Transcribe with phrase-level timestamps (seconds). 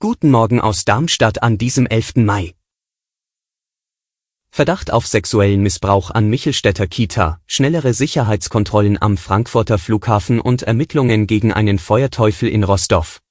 [0.00, 2.16] Guten Morgen aus Darmstadt an diesem 11.
[2.16, 2.54] Mai.
[4.50, 11.54] Verdacht auf sexuellen Missbrauch an Michelstädter Kita, schnellere Sicherheitskontrollen am Frankfurter Flughafen und Ermittlungen gegen
[11.54, 13.22] einen Feuerteufel in Rostorf.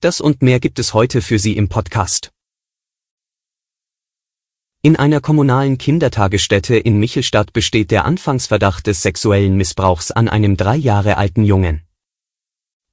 [0.00, 2.30] Das und mehr gibt es heute für Sie im Podcast.
[4.80, 10.76] In einer kommunalen Kindertagesstätte in Michelstadt besteht der Anfangsverdacht des sexuellen Missbrauchs an einem drei
[10.76, 11.82] Jahre alten Jungen.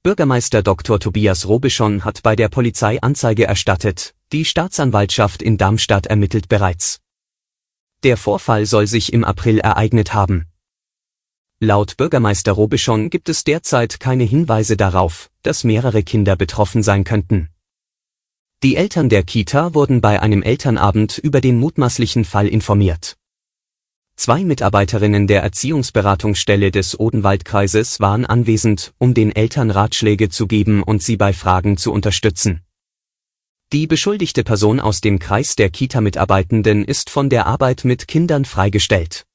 [0.06, 1.00] Bürgermeister Dr.
[1.00, 7.00] Tobias Robischon hat bei der Polizei Anzeige erstattet, die Staatsanwaltschaft in Darmstadt ermittelt bereits.
[8.04, 10.46] Der Vorfall soll sich im April ereignet haben.
[11.58, 17.48] Laut Bürgermeister Robischon gibt es derzeit keine Hinweise darauf, dass mehrere Kinder betroffen sein könnten.
[18.62, 23.16] Die Eltern der Kita wurden bei einem Elternabend über den mutmaßlichen Fall informiert.
[24.16, 31.02] Zwei Mitarbeiterinnen der Erziehungsberatungsstelle des Odenwaldkreises waren anwesend, um den Eltern Ratschläge zu geben und
[31.02, 32.62] sie bei Fragen zu unterstützen.
[33.72, 39.26] Die beschuldigte Person aus dem Kreis der Kita-Mitarbeitenden ist von der Arbeit mit Kindern freigestellt.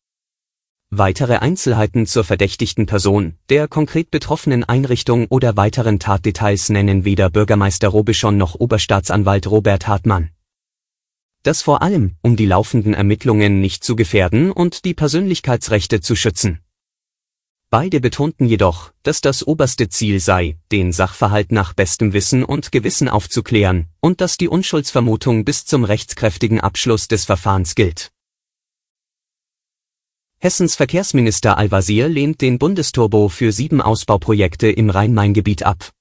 [0.90, 7.88] Weitere Einzelheiten zur verdächtigten Person, der konkret betroffenen Einrichtung oder weiteren Tatdetails nennen weder Bürgermeister
[7.88, 10.32] Robischon noch Oberstaatsanwalt Robert Hartmann.
[11.44, 16.60] Das vor allem, um die laufenden Ermittlungen nicht zu gefährden und die Persönlichkeitsrechte zu schützen.
[17.72, 23.08] Beide betonten jedoch, dass das oberste Ziel sei, den Sachverhalt nach bestem Wissen und Gewissen
[23.08, 28.12] aufzuklären, und dass die Unschuldsvermutung bis zum rechtskräftigen Abschluss des Verfahrens gilt.
[30.40, 35.92] Hessens Verkehrsminister Al-Wazir lehnt den Bundesturbo für sieben Ausbauprojekte im Rhein-Main-Gebiet ab.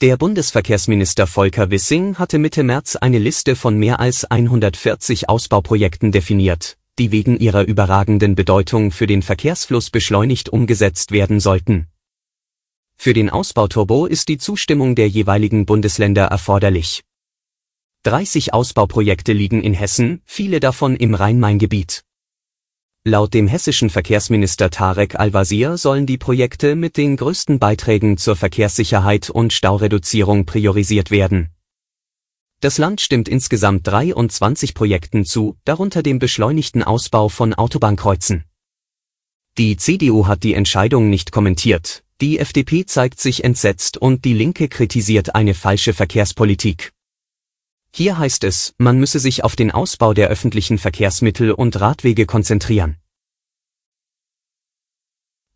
[0.00, 6.78] Der Bundesverkehrsminister Volker Wissing hatte Mitte März eine Liste von mehr als 140 Ausbauprojekten definiert,
[7.00, 11.88] die wegen ihrer überragenden Bedeutung für den Verkehrsfluss beschleunigt umgesetzt werden sollten.
[12.94, 17.02] Für den Ausbauturbo ist die Zustimmung der jeweiligen Bundesländer erforderlich.
[18.04, 22.04] 30 Ausbauprojekte liegen in Hessen, viele davon im Rhein-Main-Gebiet.
[23.08, 29.30] Laut dem hessischen Verkehrsminister Tarek Al-Wazir sollen die Projekte mit den größten Beiträgen zur Verkehrssicherheit
[29.30, 31.48] und Staureduzierung priorisiert werden.
[32.60, 38.44] Das Land stimmt insgesamt 23 Projekten zu, darunter dem beschleunigten Ausbau von Autobahnkreuzen.
[39.56, 44.68] Die CDU hat die Entscheidung nicht kommentiert, die FDP zeigt sich entsetzt und die Linke
[44.68, 46.92] kritisiert eine falsche Verkehrspolitik.
[47.90, 52.97] Hier heißt es, man müsse sich auf den Ausbau der öffentlichen Verkehrsmittel und Radwege konzentrieren.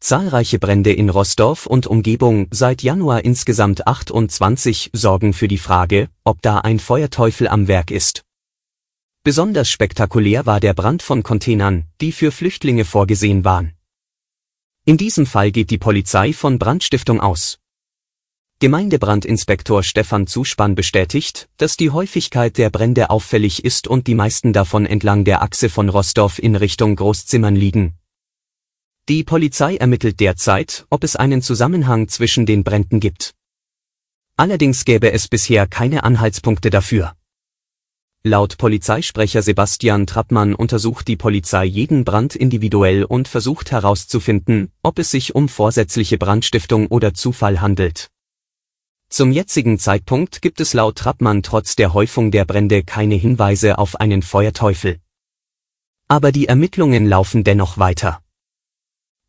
[0.03, 6.43] Zahlreiche Brände in Rostorf und Umgebung, seit Januar insgesamt 28, sorgen für die Frage, ob
[6.43, 8.25] da ein Feuerteufel am Werk ist.
[9.23, 13.75] Besonders spektakulär war der Brand von Containern, die für Flüchtlinge vorgesehen waren.
[14.85, 17.61] In diesem Fall geht die Polizei von Brandstiftung aus.
[18.59, 24.85] Gemeindebrandinspektor Stefan Zuspann bestätigt, dass die Häufigkeit der Brände auffällig ist und die meisten davon
[24.85, 27.95] entlang der Achse von Rostorf in Richtung Großzimmern liegen.
[29.09, 33.35] Die Polizei ermittelt derzeit, ob es einen Zusammenhang zwischen den Bränden gibt.
[34.37, 37.17] Allerdings gäbe es bisher keine Anhaltspunkte dafür.
[38.23, 45.11] Laut Polizeisprecher Sebastian Trappmann untersucht die Polizei jeden Brand individuell und versucht herauszufinden, ob es
[45.11, 48.09] sich um vorsätzliche Brandstiftung oder Zufall handelt.
[49.09, 53.97] Zum jetzigen Zeitpunkt gibt es laut Trappmann trotz der Häufung der Brände keine Hinweise auf
[53.97, 55.01] einen Feuerteufel.
[56.07, 58.22] Aber die Ermittlungen laufen dennoch weiter.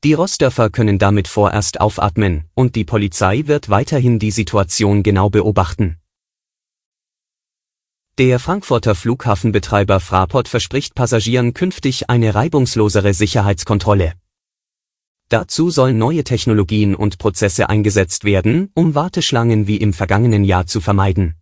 [0.03, 5.97] Die Rosdörfer können damit vorerst aufatmen, und die Polizei wird weiterhin die Situation genau beobachten.
[8.17, 14.13] Der Frankfurter Flughafenbetreiber Fraport verspricht Passagieren künftig eine reibungslosere Sicherheitskontrolle.
[15.29, 20.81] Dazu sollen neue Technologien und Prozesse eingesetzt werden, um Warteschlangen wie im vergangenen Jahr zu
[20.81, 21.35] vermeiden.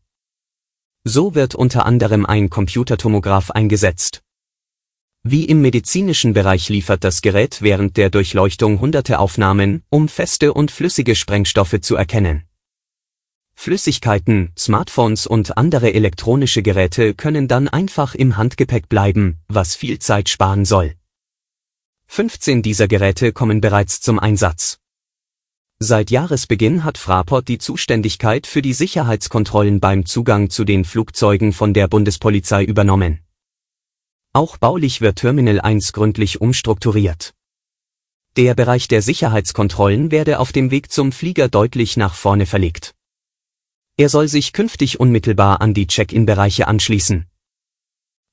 [1.03, 4.21] So wird unter anderem ein Computertomograph eingesetzt.
[5.23, 10.71] Wie im medizinischen Bereich liefert das Gerät während der Durchleuchtung hunderte Aufnahmen, um feste und
[10.71, 12.44] flüssige Sprengstoffe zu erkennen.
[13.53, 20.27] Flüssigkeiten, Smartphones und andere elektronische Geräte können dann einfach im Handgepäck bleiben, was viel Zeit
[20.27, 20.95] sparen soll.
[22.07, 24.79] 15 dieser Geräte kommen bereits zum Einsatz.
[25.77, 31.75] Seit Jahresbeginn hat Fraport die Zuständigkeit für die Sicherheitskontrollen beim Zugang zu den Flugzeugen von
[31.75, 33.19] der Bundespolizei übernommen.
[34.33, 37.33] Auch baulich wird Terminal 1 gründlich umstrukturiert.
[38.38, 42.95] Der Bereich der Sicherheitskontrollen werde auf dem Weg zum Flieger deutlich nach vorne verlegt.
[43.98, 47.25] Er soll sich künftig unmittelbar an die Check-in-Bereiche anschließen.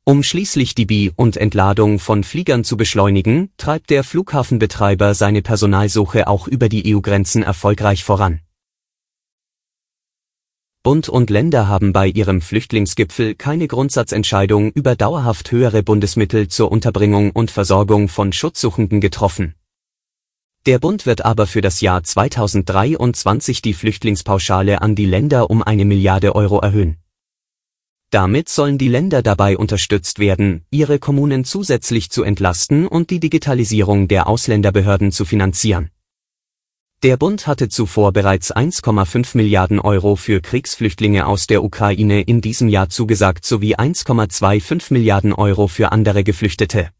[0.05, 6.29] Um schließlich die Bi- und Entladung von Fliegern zu beschleunigen, treibt der Flughafenbetreiber seine Personalsuche
[6.29, 8.41] auch über die EU-Grenzen erfolgreich voran.
[10.85, 17.33] Bund und Länder haben bei ihrem Flüchtlingsgipfel keine Grundsatzentscheidung über dauerhaft höhere Bundesmittel zur Unterbringung
[17.33, 19.55] und Versorgung von Schutzsuchenden getroffen.
[20.67, 25.85] Der Bund wird aber für das Jahr 2023 die Flüchtlingspauschale an die Länder um eine
[25.85, 26.97] Milliarde Euro erhöhen.
[28.11, 34.09] Damit sollen die Länder dabei unterstützt werden, ihre Kommunen zusätzlich zu entlasten und die Digitalisierung
[34.09, 35.91] der Ausländerbehörden zu finanzieren.
[37.05, 42.67] Der Bund hatte zuvor bereits 1,5 Milliarden Euro für Kriegsflüchtlinge aus der Ukraine in diesem
[42.67, 46.91] Jahr zugesagt sowie 1,25 Milliarden Euro für andere Geflüchtete.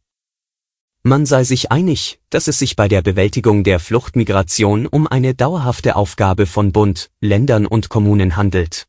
[1.03, 5.97] Man sei sich einig, dass es sich bei der Bewältigung der Fluchtmigration um eine dauerhafte
[5.97, 8.87] Aufgabe von Bund, Ländern und Kommunen handelt.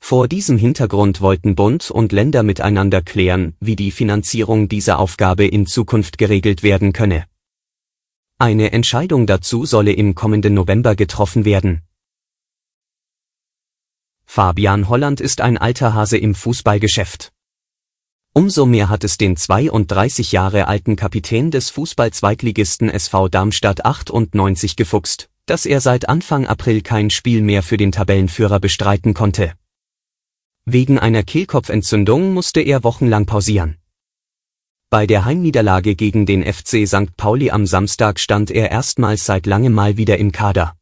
[0.00, 5.66] Vor diesem Hintergrund wollten Bund und Länder miteinander klären, wie die Finanzierung dieser Aufgabe in
[5.66, 7.26] Zukunft geregelt werden könne.
[8.42, 11.82] Eine Entscheidung dazu solle im kommenden November getroffen werden.
[14.24, 17.32] Fabian Holland ist ein alter Hase im Fußballgeschäft.
[18.32, 25.28] Umso mehr hat es den 32 Jahre alten Kapitän des Fußball-Zweitligisten SV Darmstadt 98 gefuchst,
[25.44, 29.52] dass er seit Anfang April kein Spiel mehr für den Tabellenführer bestreiten konnte.
[30.64, 33.76] Wegen einer Kehlkopfentzündung musste er wochenlang pausieren.
[34.92, 37.16] Bei der Heimniederlage gegen den FC St.
[37.16, 40.76] Pauli am Samstag stand er erstmals seit langem mal wieder im Kader.